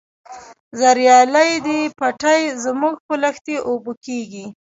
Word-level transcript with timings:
زریالي 0.79 1.51
دي 1.65 1.79
پټی 1.99 2.41
زموږ 2.63 2.95
په 3.05 3.13
لښتي 3.21 3.55
اوبه 3.69 3.93
کیږي. 4.05 4.45